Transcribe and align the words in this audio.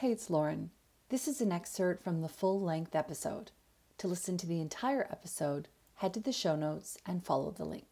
Hey, 0.00 0.12
it's 0.12 0.30
Lauren. 0.30 0.70
This 1.10 1.28
is 1.28 1.42
an 1.42 1.52
excerpt 1.52 2.02
from 2.02 2.22
the 2.22 2.28
full 2.28 2.58
length 2.58 2.94
episode. 2.94 3.50
To 3.98 4.08
listen 4.08 4.38
to 4.38 4.46
the 4.46 4.58
entire 4.58 5.06
episode, 5.12 5.68
head 5.96 6.14
to 6.14 6.20
the 6.20 6.32
show 6.32 6.56
notes 6.56 6.96
and 7.04 7.22
follow 7.22 7.50
the 7.50 7.66
link. 7.66 7.84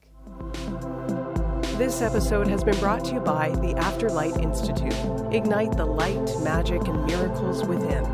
This 1.76 2.00
episode 2.00 2.48
has 2.48 2.64
been 2.64 2.78
brought 2.78 3.04
to 3.04 3.12
you 3.16 3.20
by 3.20 3.50
the 3.50 3.74
Afterlight 3.74 4.42
Institute. 4.42 4.94
Ignite 5.34 5.76
the 5.76 5.84
light, 5.84 6.32
magic, 6.42 6.88
and 6.88 7.04
miracles 7.04 7.66
within. 7.66 8.06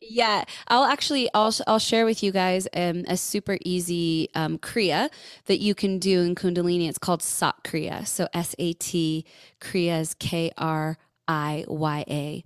Yeah, 0.00 0.44
I'll 0.68 0.84
actually 0.84 1.28
I'll 1.34 1.54
I'll 1.66 1.78
share 1.78 2.06
with 2.06 2.22
you 2.22 2.32
guys 2.32 2.66
um, 2.72 3.04
a 3.08 3.18
super 3.18 3.58
easy 3.62 4.30
um, 4.34 4.56
kriya 4.56 5.10
that 5.44 5.60
you 5.60 5.74
can 5.74 5.98
do 5.98 6.22
in 6.22 6.34
Kundalini. 6.34 6.88
It's 6.88 6.96
called 6.96 7.22
Sat 7.22 7.56
Kriya. 7.62 8.06
So 8.06 8.26
S 8.32 8.54
A 8.58 8.72
T 8.72 9.26
Kriya 9.60 10.00
is 10.00 10.14
K 10.14 10.50
R 10.56 10.96
I 11.28 11.64
Y 11.68 12.04
A. 12.08 12.44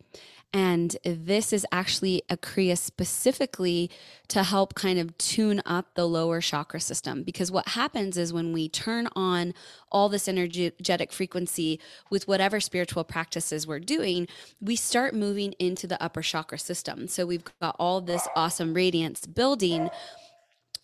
And 0.54 0.98
this 1.02 1.50
is 1.50 1.64
actually 1.72 2.22
a 2.28 2.36
Kriya 2.36 2.76
specifically 2.76 3.90
to 4.28 4.42
help 4.42 4.74
kind 4.74 4.98
of 4.98 5.16
tune 5.16 5.62
up 5.64 5.94
the 5.94 6.06
lower 6.06 6.42
chakra 6.42 6.78
system. 6.78 7.22
Because 7.22 7.50
what 7.50 7.68
happens 7.68 8.18
is 8.18 8.34
when 8.34 8.52
we 8.52 8.68
turn 8.68 9.08
on 9.16 9.54
all 9.90 10.10
this 10.10 10.28
energetic 10.28 11.10
frequency 11.10 11.80
with 12.10 12.28
whatever 12.28 12.60
spiritual 12.60 13.02
practices 13.02 13.66
we're 13.66 13.80
doing, 13.80 14.28
we 14.60 14.76
start 14.76 15.14
moving 15.14 15.54
into 15.58 15.86
the 15.86 16.02
upper 16.02 16.20
chakra 16.20 16.58
system. 16.58 17.08
So 17.08 17.24
we've 17.24 17.44
got 17.62 17.74
all 17.78 18.02
this 18.02 18.28
awesome 18.36 18.74
radiance 18.74 19.26
building, 19.26 19.88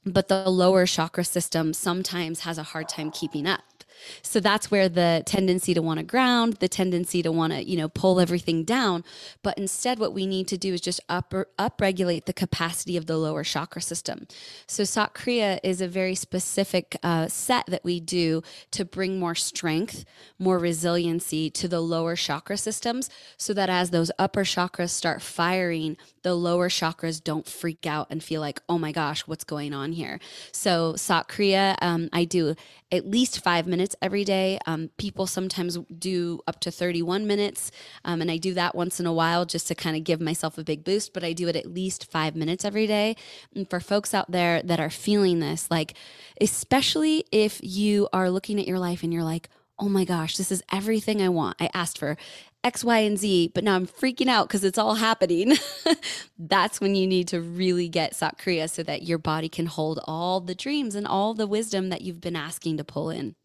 but 0.06 0.28
the 0.28 0.48
lower 0.48 0.86
chakra 0.86 1.24
system 1.24 1.74
sometimes 1.74 2.40
has 2.40 2.56
a 2.56 2.62
hard 2.62 2.88
time 2.88 3.10
keeping 3.10 3.46
up. 3.46 3.77
So 4.22 4.40
that's 4.40 4.70
where 4.70 4.88
the 4.88 5.22
tendency 5.26 5.74
to 5.74 5.82
want 5.82 5.98
to 5.98 6.04
ground, 6.04 6.54
the 6.54 6.68
tendency 6.68 7.22
to 7.22 7.32
want 7.32 7.52
to, 7.52 7.62
you 7.62 7.76
know, 7.76 7.88
pull 7.88 8.20
everything 8.20 8.64
down. 8.64 9.04
But 9.42 9.58
instead, 9.58 9.98
what 9.98 10.12
we 10.12 10.26
need 10.26 10.48
to 10.48 10.58
do 10.58 10.74
is 10.74 10.80
just 10.80 11.00
up 11.08 11.34
upregulate 11.58 12.24
the 12.24 12.32
capacity 12.32 12.96
of 12.96 13.06
the 13.06 13.16
lower 13.16 13.44
chakra 13.44 13.82
system. 13.82 14.26
So 14.66 14.84
Sat 14.84 15.14
Kriya 15.14 15.60
is 15.62 15.80
a 15.80 15.88
very 15.88 16.14
specific 16.14 16.96
uh, 17.02 17.28
set 17.28 17.66
that 17.66 17.84
we 17.84 18.00
do 18.00 18.42
to 18.70 18.84
bring 18.84 19.18
more 19.18 19.34
strength, 19.34 20.04
more 20.38 20.58
resiliency 20.58 21.50
to 21.50 21.68
the 21.68 21.80
lower 21.80 22.16
chakra 22.16 22.56
systems, 22.56 23.10
so 23.36 23.52
that 23.54 23.68
as 23.68 23.90
those 23.90 24.10
upper 24.18 24.44
chakras 24.44 24.90
start 24.90 25.22
firing, 25.22 25.96
the 26.22 26.34
lower 26.34 26.68
chakras 26.68 27.22
don't 27.22 27.46
freak 27.46 27.86
out 27.86 28.06
and 28.10 28.22
feel 28.22 28.40
like, 28.40 28.60
oh 28.68 28.78
my 28.78 28.92
gosh, 28.92 29.26
what's 29.26 29.44
going 29.44 29.72
on 29.72 29.92
here? 29.92 30.18
So 30.52 30.96
Sat 30.96 31.28
Kriya, 31.28 31.76
um, 31.80 32.08
I 32.12 32.24
do 32.24 32.54
at 32.90 33.06
least 33.06 33.42
five 33.42 33.66
minutes 33.66 33.94
every 34.00 34.24
day. 34.24 34.58
Um, 34.66 34.90
people 34.96 35.26
sometimes 35.26 35.78
do 35.98 36.40
up 36.46 36.60
to 36.60 36.70
31 36.70 37.26
minutes, 37.26 37.70
um, 38.04 38.20
and 38.22 38.30
I 38.30 38.36
do 38.36 38.54
that 38.54 38.74
once 38.74 38.98
in 38.98 39.06
a 39.06 39.12
while 39.12 39.44
just 39.44 39.68
to 39.68 39.74
kind 39.74 39.96
of 39.96 40.04
give 40.04 40.20
myself 40.20 40.58
a 40.58 40.64
big 40.64 40.84
boost, 40.84 41.12
but 41.12 41.24
I 41.24 41.32
do 41.32 41.48
it 41.48 41.56
at 41.56 41.66
least 41.66 42.10
five 42.10 42.34
minutes 42.34 42.64
every 42.64 42.86
day. 42.86 43.16
And 43.54 43.68
for 43.68 43.80
folks 43.80 44.14
out 44.14 44.30
there 44.30 44.62
that 44.62 44.80
are 44.80 44.90
feeling 44.90 45.40
this, 45.40 45.70
like, 45.70 45.94
especially 46.40 47.24
if 47.30 47.60
you 47.62 48.08
are 48.12 48.30
looking 48.30 48.58
at 48.58 48.66
your 48.66 48.78
life 48.78 49.02
and 49.02 49.12
you're 49.12 49.24
like, 49.24 49.48
oh 49.78 49.88
my 49.88 50.04
gosh, 50.04 50.36
this 50.36 50.50
is 50.50 50.62
everything 50.72 51.22
I 51.22 51.28
want. 51.28 51.56
I 51.60 51.70
asked 51.74 51.98
for 51.98 52.16
X, 52.64 52.82
Y, 52.82 52.98
and 52.98 53.18
Z, 53.18 53.52
but 53.54 53.64
now 53.64 53.76
I'm 53.76 53.86
freaking 53.86 54.28
out 54.28 54.48
because 54.48 54.64
it's 54.64 54.78
all 54.78 54.96
happening. 54.96 55.56
That's 56.38 56.80
when 56.80 56.94
you 56.94 57.06
need 57.06 57.28
to 57.28 57.40
really 57.40 57.88
get 57.88 58.16
Sat 58.16 58.38
Kriya 58.38 58.68
so 58.68 58.82
that 58.82 59.02
your 59.02 59.18
body 59.18 59.48
can 59.48 59.66
hold 59.66 60.00
all 60.04 60.40
the 60.40 60.54
dreams 60.54 60.94
and 60.94 61.06
all 61.06 61.34
the 61.34 61.46
wisdom 61.46 61.88
that 61.90 62.02
you've 62.02 62.20
been 62.20 62.36
asking 62.36 62.76
to 62.78 62.84
pull 62.84 63.10
in. 63.10 63.36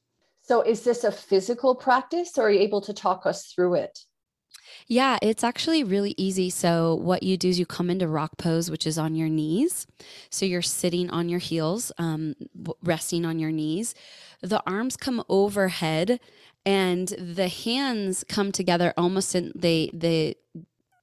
So, 0.42 0.62
is 0.62 0.84
this 0.84 1.04
a 1.04 1.12
physical 1.12 1.76
practice 1.76 2.38
or 2.38 2.48
are 2.48 2.52
you 2.52 2.60
able 2.60 2.82
to 2.82 2.94
talk 2.94 3.26
us 3.26 3.46
through 3.46 3.76
it? 3.76 4.00
Yeah, 4.88 5.18
it's 5.22 5.44
actually 5.44 5.84
really 5.84 6.14
easy. 6.18 6.50
So, 6.50 6.96
what 6.96 7.24
you 7.24 7.38
do 7.38 7.50
is 7.50 7.60
you 7.60 7.66
come 7.66 7.90
into 7.90 8.08
rock 8.08 8.38
pose, 8.38 8.70
which 8.70 8.86
is 8.86 8.98
on 8.98 9.16
your 9.16 9.30
knees. 9.30 9.88
So, 10.30 10.46
you're 10.46 10.62
sitting 10.62 11.10
on 11.10 11.30
your 11.30 11.40
heels, 11.40 11.92
um, 11.98 12.36
resting 12.84 13.26
on 13.26 13.40
your 13.40 13.52
knees. 13.52 13.96
The 14.42 14.62
arms 14.68 14.98
come 14.98 15.24
overhead 15.30 16.20
and 16.66 17.08
the 17.08 17.48
hands 17.48 18.24
come 18.28 18.52
together 18.52 18.94
almost 18.98 19.36
in 19.36 19.52
they 19.56 19.90
the 19.94 20.38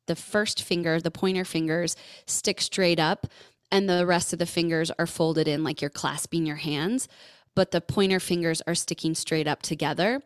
the 0.06 0.16
first 0.16 0.62
finger, 0.62 1.00
the 1.00 1.10
pointer 1.10 1.44
fingers 1.44 1.94
stick 2.26 2.60
straight 2.60 2.98
up 2.98 3.28
and 3.70 3.88
the 3.88 4.04
rest 4.04 4.32
of 4.32 4.38
the 4.38 4.46
fingers 4.46 4.90
are 4.98 5.06
folded 5.06 5.46
in 5.46 5.62
like 5.62 5.80
you're 5.80 5.90
clasping 5.90 6.46
your 6.46 6.56
hands, 6.56 7.08
but 7.54 7.70
the 7.70 7.80
pointer 7.80 8.18
fingers 8.18 8.60
are 8.66 8.74
sticking 8.74 9.14
straight 9.14 9.46
up 9.46 9.62
together. 9.62 10.22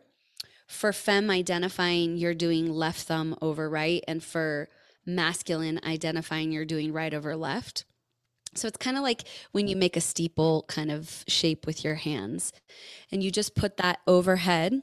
For 0.67 0.91
fem 0.91 1.29
identifying 1.29 2.17
you're 2.17 2.33
doing 2.33 2.69
left 2.69 3.07
thumb 3.07 3.35
over 3.41 3.69
right 3.69 4.03
and 4.07 4.23
for 4.23 4.67
masculine 5.05 5.79
identifying 5.83 6.51
you're 6.51 6.65
doing 6.65 6.91
right 6.91 7.13
over 7.13 7.35
left. 7.35 7.85
So 8.55 8.67
it's 8.67 8.77
kind 8.77 8.97
of 8.97 9.03
like 9.03 9.23
when 9.51 9.67
you 9.67 9.75
make 9.75 9.97
a 9.97 10.01
steeple 10.01 10.65
kind 10.67 10.89
of 10.89 11.23
shape 11.27 11.67
with 11.67 11.83
your 11.83 11.95
hands 11.95 12.53
and 13.11 13.21
you 13.21 13.29
just 13.29 13.53
put 13.53 13.77
that 13.77 13.99
overhead 14.07 14.81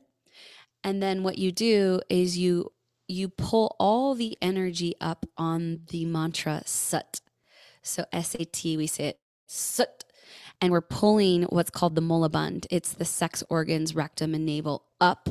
and 0.85 1.03
then 1.03 1.23
what 1.23 1.39
you 1.39 1.53
do 1.53 2.01
is 2.09 2.39
you 2.39 2.73
you 3.09 3.29
pull 3.29 3.77
all 3.79 4.15
the 4.15 4.39
energy 4.41 4.95
up 5.01 5.27
on 5.37 5.81
the 5.89 6.05
mantra 6.05 6.63
sut. 6.65 7.21
So 7.83 8.05
S 8.13 8.35
A 8.35 8.45
T 8.45 8.77
we 8.77 8.87
say 8.87 9.07
it 9.09 9.21
sut 9.47 10.05
and 10.61 10.71
we're 10.71 10.81
pulling 10.81 11.43
what's 11.45 11.71
called 11.71 11.97
the 11.97 12.01
mula 12.01 12.31
bandh. 12.31 12.67
It's 12.71 12.93
the 12.93 13.05
sex 13.05 13.43
organs, 13.51 13.95
rectum 13.95 14.35
and 14.35 14.47
navel 14.47 14.85
up 15.01 15.31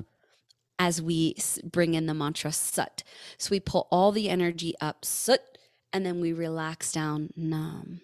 as 0.82 1.00
we 1.00 1.36
bring 1.64 1.94
in 1.94 2.08
the 2.08 2.14
mantra 2.16 2.52
sut. 2.52 3.04
So 3.38 3.52
we 3.52 3.60
pull 3.60 3.88
all 3.92 4.12
the 4.12 4.32
energy 4.32 4.74
up 4.82 5.06
sut 5.06 5.60
and 5.94 6.04
then 6.04 6.20
we 6.20 6.34
relax 6.34 6.92
down 6.92 7.30
nam. 7.38 8.02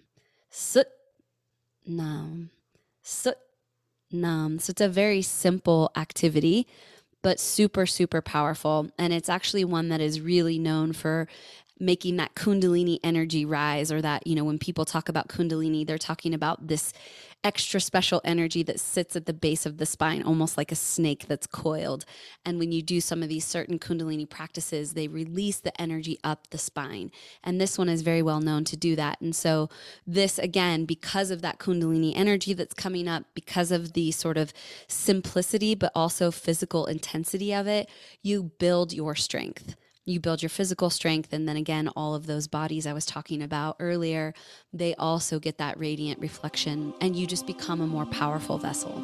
Sut 0.48 0.88
nam. 1.84 2.50
Sut 3.02 3.40
nam. 4.12 4.60
So 4.60 4.70
it's 4.70 4.80
a 4.80 4.88
very 4.88 5.22
simple 5.22 5.90
activity 5.96 6.68
but 7.20 7.40
super, 7.40 7.84
super 7.84 8.22
powerful. 8.22 8.88
And 8.96 9.12
it's 9.12 9.28
actually 9.28 9.64
one 9.64 9.88
that 9.88 10.00
is 10.00 10.20
really 10.20 10.56
known 10.56 10.92
for 10.92 11.26
making 11.80 12.16
that 12.16 12.34
kundalini 12.34 12.98
energy 13.02 13.44
rise 13.44 13.90
or 13.92 14.00
that 14.00 14.26
you 14.26 14.34
know 14.34 14.44
when 14.44 14.58
people 14.58 14.84
talk 14.84 15.08
about 15.08 15.28
kundalini 15.28 15.86
they're 15.86 15.98
talking 15.98 16.34
about 16.34 16.68
this 16.68 16.92
extra 17.44 17.80
special 17.80 18.20
energy 18.24 18.62
that 18.64 18.80
sits 18.80 19.14
at 19.14 19.26
the 19.26 19.32
base 19.32 19.64
of 19.64 19.78
the 19.78 19.86
spine 19.86 20.22
almost 20.22 20.56
like 20.56 20.72
a 20.72 20.76
snake 20.76 21.26
that's 21.28 21.46
coiled. 21.46 22.04
And 22.44 22.58
when 22.58 22.72
you 22.72 22.82
do 22.82 23.00
some 23.00 23.22
of 23.22 23.28
these 23.28 23.44
certain 23.44 23.78
kundalini 23.78 24.28
practices 24.28 24.94
they 24.94 25.06
release 25.06 25.60
the 25.60 25.78
energy 25.80 26.18
up 26.24 26.50
the 26.50 26.58
spine. 26.58 27.12
And 27.44 27.60
this 27.60 27.78
one 27.78 27.88
is 27.88 28.02
very 28.02 28.22
well 28.22 28.40
known 28.40 28.64
to 28.64 28.76
do 28.76 28.96
that. 28.96 29.20
And 29.20 29.36
so 29.36 29.68
this 30.06 30.38
again 30.38 30.84
because 30.84 31.30
of 31.30 31.42
that 31.42 31.58
kundalini 31.58 32.12
energy 32.16 32.54
that's 32.54 32.74
coming 32.74 33.06
up 33.06 33.24
because 33.34 33.70
of 33.70 33.92
the 33.92 34.10
sort 34.10 34.36
of 34.36 34.52
simplicity 34.88 35.74
but 35.74 35.92
also 35.94 36.30
physical 36.30 36.86
intensity 36.86 37.54
of 37.54 37.66
it 37.66 37.88
you 38.22 38.42
build 38.58 38.92
your 38.92 39.14
strength 39.14 39.76
you 40.08 40.20
build 40.20 40.42
your 40.42 40.48
physical 40.48 40.90
strength 40.90 41.32
and 41.32 41.48
then 41.48 41.56
again 41.56 41.88
all 41.96 42.14
of 42.14 42.26
those 42.26 42.46
bodies 42.46 42.86
i 42.86 42.92
was 42.92 43.04
talking 43.04 43.42
about 43.42 43.76
earlier 43.78 44.32
they 44.72 44.94
also 44.94 45.38
get 45.38 45.58
that 45.58 45.78
radiant 45.78 46.18
reflection 46.20 46.94
and 47.00 47.14
you 47.14 47.26
just 47.26 47.46
become 47.46 47.80
a 47.80 47.86
more 47.86 48.06
powerful 48.06 48.58
vessel 48.58 49.02